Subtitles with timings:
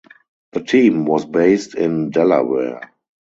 [0.53, 2.81] The team was based in Delaware.